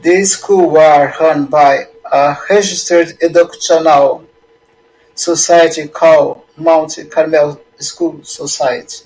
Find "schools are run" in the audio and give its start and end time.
0.24-1.44